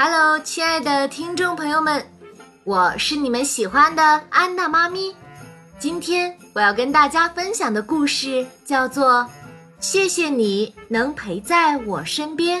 [0.00, 2.06] Hello，亲爱的听众朋友们，
[2.62, 5.12] 我是你们喜欢的安娜妈咪。
[5.76, 9.14] 今天我要跟大家分享的故事叫做
[9.80, 12.60] 《谢谢你能陪在我身边》。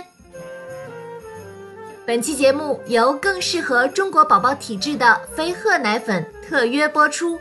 [2.04, 7.38] 本期节目由更适合中国宝宝体质的飞鹤奶粉特约播出。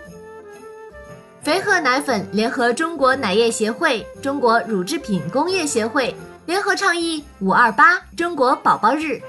[1.41, 9.19] 飞鹤奶粉联合中国奶业协会、中国乳制品工业协会联合倡议“五二八”中国宝宝日。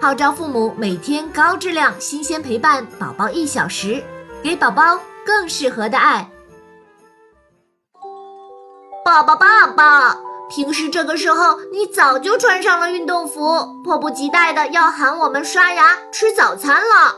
[0.00, 4.02] 号召父母每天高质量、新鲜陪伴宝宝一小时，
[4.42, 6.28] 给宝宝更适合的爱。
[9.04, 10.16] 爸爸，爸爸，
[10.50, 17.14] 平时这个时候你早就穿上了运动服，迫不及待的要喊我们刷牙、吃早餐了。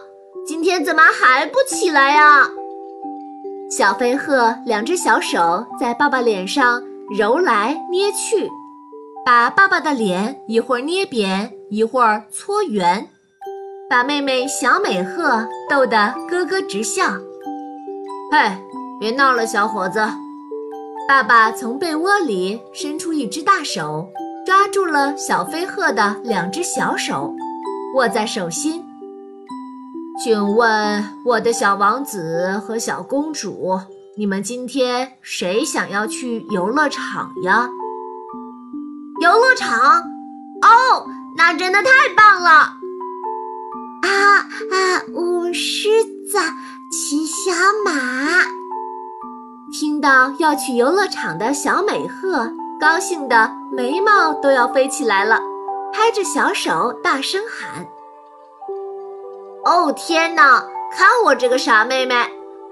[0.47, 2.49] 今天怎么还不起来呀？
[3.71, 6.83] 小飞鹤两只小手在爸爸脸上
[7.19, 8.49] 揉来捏去。
[9.27, 13.07] 把爸爸的脸一会儿捏扁，一会儿搓圆，
[13.91, 17.13] 把妹妹小美鹤逗得咯咯直笑。
[18.33, 18.39] 嘿，
[18.99, 20.01] 别闹了，小伙子！
[21.07, 24.09] 爸爸从被窝里伸出一只大手，
[24.47, 27.35] 抓住了小飞鹤的两只小手，
[27.95, 28.83] 握在手心。
[30.25, 33.79] 请问，我的小王子和小公主，
[34.17, 37.69] 你们今天谁想要去游乐场呀？
[39.21, 40.03] 游乐场，
[40.63, 42.51] 哦，那真的太棒了！
[44.03, 44.39] 啊
[44.73, 46.39] 啊，舞狮子，
[46.91, 47.53] 骑小
[47.85, 47.93] 马。
[49.73, 55.41] 听到要去游乐场的小美鹤，高兴的眉毛都要飞起来了，
[55.93, 57.87] 拍着小手大声喊
[59.65, 60.65] ：“哦天哪！
[60.97, 62.15] 看我这个傻妹妹，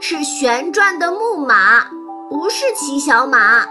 [0.01, 1.85] 是旋转的木马，
[2.31, 3.67] 不是骑小马。”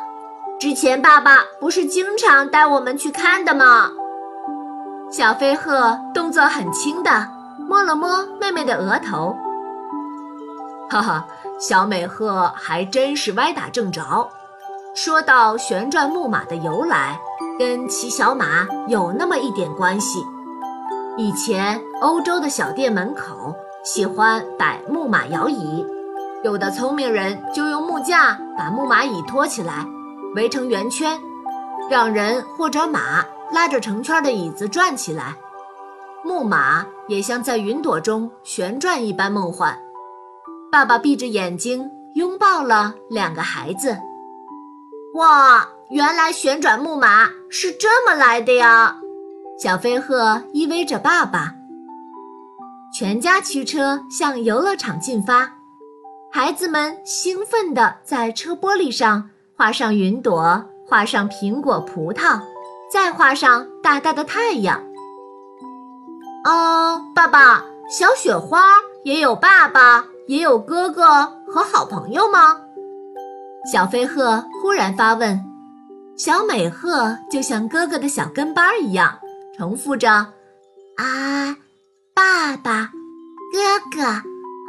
[0.61, 3.91] 之前爸爸不是经常带我们去看的吗？
[5.17, 7.25] 小飞鹤动作很轻的
[7.69, 9.33] 摸了摸妹妹的额头，
[10.89, 11.25] 哈哈，
[11.57, 14.29] 小美鹤还真是歪打正着。
[14.93, 17.17] 说到旋转木马的由来，
[17.57, 20.19] 跟骑小马有那么一点关系。
[21.15, 23.55] 以前欧洲的小店门口
[23.85, 25.85] 喜欢摆木马摇椅，
[26.43, 29.85] 有的聪明人就用木架把木马椅托起来。
[30.35, 31.17] 围成圆圈，
[31.89, 35.35] 让人或者马拉着成圈的椅子转起来，
[36.23, 39.77] 木马也像在云朵中旋转一般梦幻。
[40.71, 43.97] 爸爸闭着眼睛拥抱了两个孩子。
[45.15, 48.97] 哇，原来旋转木马是这么来的呀！
[49.57, 51.53] 小飞鹤依偎着爸爸，
[52.93, 55.53] 全家驱车向游乐场进发。
[56.31, 59.29] 孩子们兴奋地在车玻璃上。
[59.57, 62.41] 画上云朵，画上苹果、葡萄，
[62.91, 64.81] 再画上大大的太阳。
[66.45, 68.63] 哦，爸爸，小雪花
[69.03, 72.57] 也有爸爸，也有哥哥和好朋友吗？
[73.71, 75.43] 小飞鹤忽然发问。
[76.17, 79.17] 小美鹤就像哥哥的小跟班一样，
[79.57, 80.09] 重复着
[80.95, 81.57] ：“啊，
[82.13, 82.91] 爸爸，
[83.51, 84.03] 哥哥，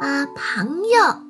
[0.05, 1.21] 啊，朋友。”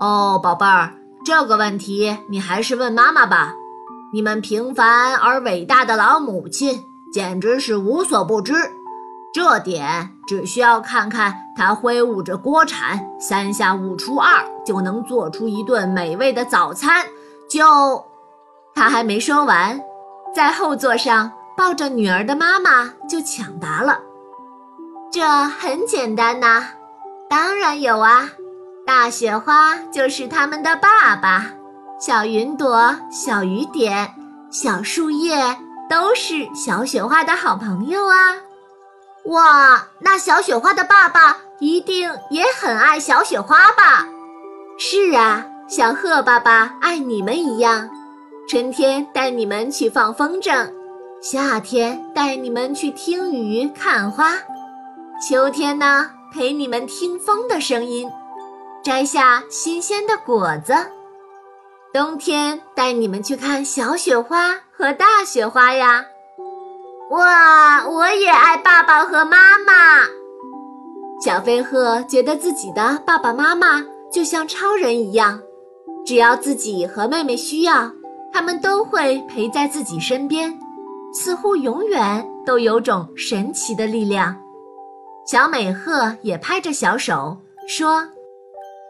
[0.00, 0.92] 哦，宝贝儿。
[1.24, 3.54] 这个问题你还是问妈妈吧。
[4.12, 8.52] 你们平凡而伟大的老母亲简直是无所不知，
[9.32, 17.06] 这点只需要看看她挥舞着锅铲，三下五除二就能做出一顿美味的早餐。
[17.48, 18.04] 就，
[18.74, 19.80] 他还没说完，
[20.34, 23.98] 在后座上抱着女儿的妈妈就抢答了
[25.10, 26.64] ：“这很简单呐，
[27.30, 28.28] 当然有啊。”
[28.84, 31.46] 大雪花就是他们的爸爸，
[32.04, 34.12] 小云朵、小雨点、
[34.50, 35.36] 小树叶
[35.88, 38.34] 都是小雪花的好朋友啊！
[39.26, 44.04] 哇，那小雪花的爸爸一定也很爱小雪花吧？
[44.76, 47.88] 是啊，像鹤爸爸爱你们一样，
[48.48, 50.72] 春天带你们去放风筝，
[51.22, 54.32] 夏天带你们去听雨看花，
[55.24, 58.10] 秋天呢陪你们听风的声音。
[58.82, 60.74] 摘下新鲜的果子，
[61.92, 66.02] 冬天带你们去看小雪花和大雪花呀！
[67.10, 70.06] 哇，我也爱爸爸和妈妈。
[71.22, 75.38] 小飞鹤觉得自己的爸爸妈妈就像超人一样，
[76.06, 77.92] 只要自己和妹妹需要，
[78.32, 80.58] 他们都会陪在自己身边，
[81.12, 84.34] 似乎永远都有种神奇的力量。
[85.26, 87.36] 小美鹤也拍着小手
[87.68, 87.96] 说。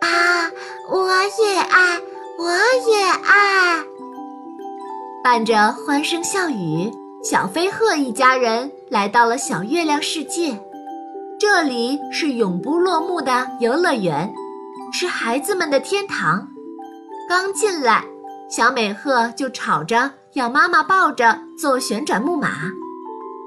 [0.03, 0.51] 啊！
[0.91, 1.09] 我
[1.41, 2.01] 也爱，
[2.43, 2.49] 我
[2.91, 3.81] 也爱。
[5.23, 6.91] 伴着欢声笑语，
[7.23, 10.61] 小飞鹤一家人来到了小月亮世界。
[11.39, 14.35] 这里是永不落幕的游乐园，
[14.93, 16.49] 是孩子们的天堂。
[17.29, 18.05] 刚进来，
[18.51, 22.49] 小美鹤就吵着要妈妈抱着坐旋转木马；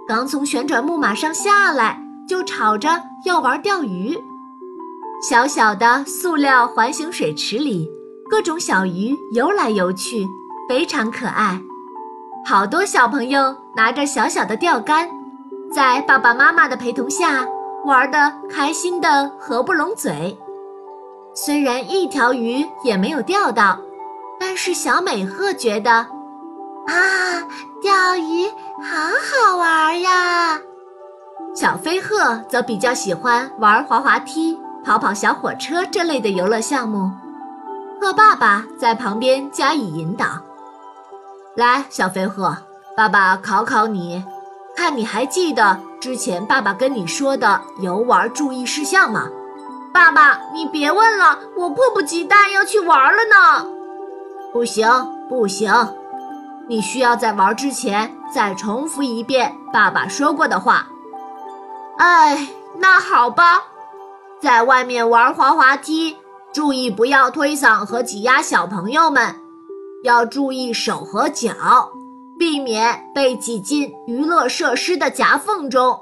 [0.07, 2.89] 刚从旋转木马上下来，就吵着
[3.25, 4.17] 要玩钓鱼。
[5.21, 7.89] 小小的塑料环形水池里，
[8.29, 10.27] 各种小鱼游来游去，
[10.67, 11.61] 非常可爱。
[12.45, 15.07] 好多小朋友拿着小小的钓竿，
[15.71, 17.45] 在爸爸妈妈的陪同下。
[17.85, 20.35] 玩的开心的合不拢嘴，
[21.35, 23.79] 虽然一条鱼也没有钓到，
[24.39, 26.07] 但是小美鹤觉得，啊，
[27.79, 28.47] 钓鱼
[28.81, 30.59] 好好玩呀。
[31.53, 37.11] 小飞鹤则比较喜欢玩滑滑梯、跑跑小火车这类的游乐项目。
[38.05, 40.27] 鹤爸爸在旁边加以引导。
[41.55, 42.55] 来，小飞鹤，
[42.95, 44.23] 爸爸考考你。
[44.75, 49.27] 看你还记得之前爸爸跟你说的游玩注意事项吗？
[49.91, 53.67] 爸爸，你别问了，我迫不及待要去玩了呢。
[54.53, 54.87] 不行，
[55.27, 55.73] 不行，
[56.67, 60.85] 你需要在玩之前再重复一遍爸爸说过的话。
[61.97, 63.63] 哎，那好吧，
[64.39, 66.15] 在外面玩滑滑梯，
[66.55, 69.35] 注意不要推搡和挤压小朋友们，
[70.05, 71.53] 要注意手和脚。
[72.39, 75.99] 避免被挤进娱乐设施的夹缝中。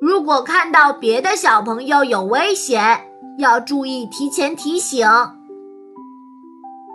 [0.00, 3.06] 如果看到别的小朋友有危险，
[3.38, 5.06] 要注意提前提醒。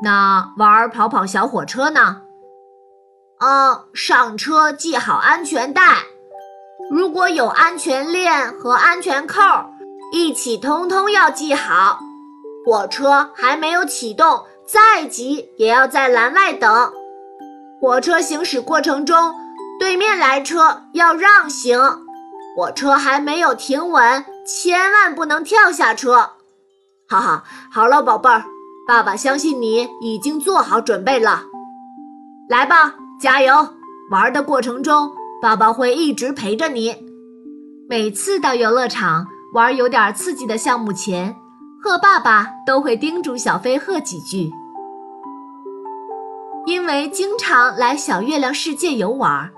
[0.04, 2.18] 那玩跑跑小火车呢？
[3.42, 5.98] 嗯，上车系好安全带。
[6.90, 9.40] 如果有安全链和安全扣，
[10.12, 12.00] 一起通通要系好。
[12.66, 16.92] 火车还没有启动，再急也要在栏外等。
[17.80, 19.34] 火车行驶过程中，
[19.80, 21.80] 对面来车要让行。
[22.56, 26.32] 火车还没有停稳，千万不能跳下车。
[27.08, 28.44] 哈哈，好了，宝贝儿，
[28.88, 31.44] 爸爸相信你已经做好准备了。
[32.48, 33.70] 来吧，加油！
[34.12, 35.12] 玩的过程中，
[35.42, 36.96] 爸爸会一直陪着你。
[37.90, 41.36] 每次到游乐场玩有点刺激的项目前，
[41.84, 44.52] 鹤爸爸都会叮嘱小飞鹤几句。
[46.68, 49.50] 因为经常来小月亮世界游玩，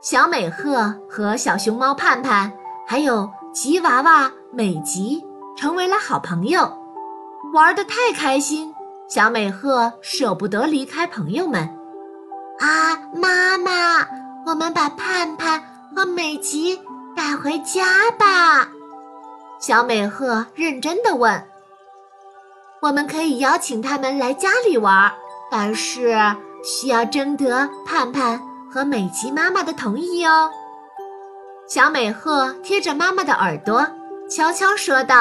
[0.00, 2.52] 小美鹤和小熊猫盼盼，
[2.84, 5.24] 还有吉娃娃美吉
[5.56, 6.68] 成为了好朋友，
[7.54, 8.74] 玩得太开心，
[9.08, 11.62] 小美鹤舍不得离开朋友们。
[12.58, 14.04] 啊，妈妈，
[14.44, 15.62] 我们把盼盼
[15.94, 16.76] 和美吉
[17.14, 18.68] 带回家吧。
[19.60, 21.40] 小美鹤认真的问
[22.80, 25.12] ：“我们可以邀请他们来家里玩，
[25.50, 26.16] 但是……”
[26.64, 30.50] 需要征得盼盼和美吉妈妈的同意哦。
[31.68, 33.86] 小美鹤贴着妈妈的耳朵，
[34.28, 35.16] 悄悄说道：“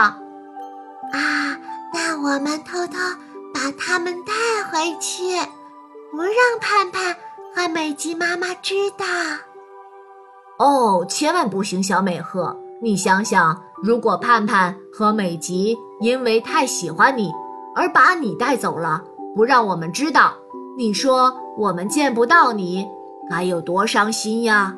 [1.13, 1.55] 啊，
[1.93, 2.97] 那我们偷偷
[3.53, 4.33] 把他们带
[4.63, 5.37] 回去，
[6.11, 7.15] 不让盼盼
[7.55, 9.05] 和美吉妈妈知道。”
[10.57, 17.31] 哦，千万不行，小美鹤，你想想，如果盼盼和美吉因为太喜欢你
[17.77, 19.03] 而把你带走了，
[19.35, 20.33] 不让我们知道。
[20.75, 22.87] 你说我们见不到你，
[23.29, 24.75] 该有多伤心呀！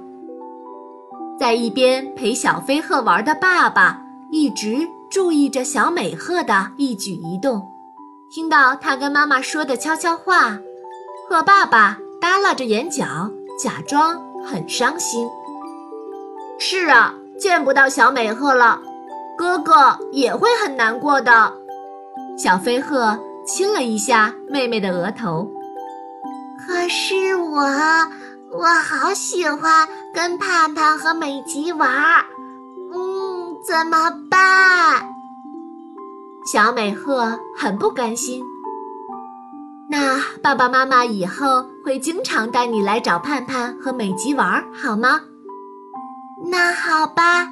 [1.40, 7.66] 在一边陪小飞鹤玩的爸爸一直注意着小美鹤的一举一动，
[8.30, 10.60] 听到他跟妈妈说的悄悄话，
[11.30, 13.06] 鹤爸爸耷拉着眼角，
[13.58, 15.26] 假装很伤心。
[16.60, 18.82] 是啊，见不到小美鹤了，
[19.38, 21.54] 哥哥也会很难过的。
[22.42, 25.46] 小飞鹤亲了一下妹妹的额头。
[26.58, 27.60] 可是我，
[28.58, 32.24] 我好喜欢跟盼盼和美吉玩儿，
[32.94, 35.06] 嗯，怎么办？
[36.46, 38.42] 小美鹤很不甘心。
[39.90, 45.20] 那爸爸妈妈以后会经常带你来找盼盼和美吉玩儿，好吗？
[46.50, 47.50] 那好吧，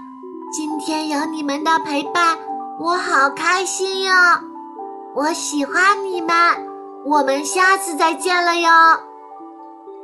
[0.53, 2.37] 今天有你们的陪伴，
[2.79, 4.13] 我好开心哟！
[5.17, 6.29] 我喜欢你们。
[7.03, 8.69] 我们下次再见了哟。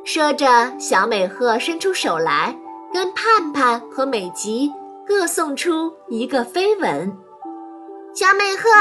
[0.04, 0.48] 说着，
[0.80, 2.58] 小美鹤伸出手来，
[2.92, 4.74] 跟盼盼和美吉
[5.06, 7.16] 各送出一个飞吻。
[8.16, 8.72] 小美鹤，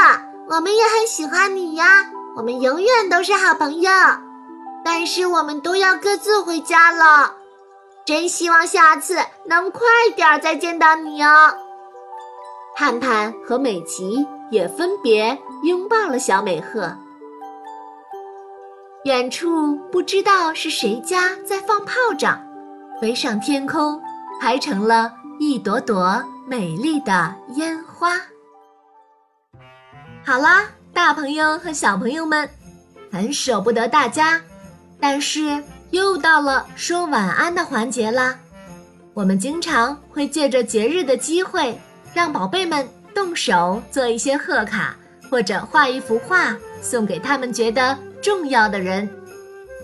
[0.49, 2.03] 我们也很喜欢你呀，
[2.35, 3.91] 我们永远都是好朋友。
[4.83, 7.35] 但是我们都要各自回家了，
[8.05, 9.85] 真希望下次能快
[10.15, 11.53] 点再见到你哦。
[12.75, 16.95] 盼盼和美吉也分别拥抱了小美鹤。
[19.05, 22.39] 远处不知道是谁家在放炮仗，
[23.01, 23.99] 飞上天空，
[24.39, 28.11] 排成了一朵朵美丽的烟花。
[30.23, 32.47] 好啦，大朋友和小朋友们，
[33.11, 34.39] 很舍不得大家，
[34.99, 38.37] 但是又到了说晚安的环节啦。
[39.15, 41.77] 我们经常会借着节日的机会，
[42.13, 44.95] 让宝贝们动手做一些贺卡，
[45.29, 49.09] 或者画一幅画送给他们觉得重要的人。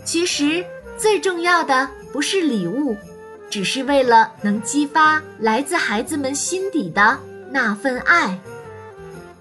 [0.04, 0.64] 其实
[0.98, 2.96] 最重要的不是礼物，
[3.50, 7.18] 只是为了能激发来自孩子们心底的
[7.52, 8.40] 那份爱。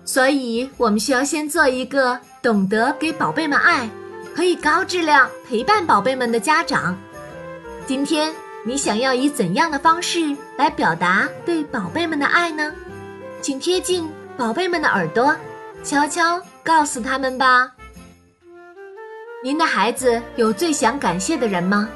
[0.05, 3.89] 所以，我们需要先做一个懂得给宝贝们爱，
[4.35, 6.97] 可以高质量陪伴宝贝们的家长。
[7.87, 8.35] 今天。
[8.65, 12.71] 你想要以怎样的方式来表达对宝贝们的爱呢？
[13.41, 15.35] 请贴近宝贝们的耳朵，
[15.85, 17.73] 悄悄告诉他们吧。
[19.43, 21.89] 您的孩子有最想感谢的人吗？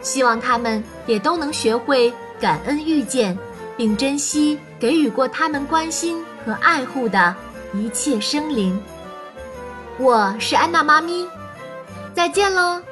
[0.00, 3.36] 希望他们也都能学会感恩遇见，
[3.76, 7.34] 并珍惜给予过他们关心和爱护的
[7.72, 8.82] 一切生灵。
[9.98, 11.28] 我是安娜妈咪，
[12.14, 12.82] 再见喽。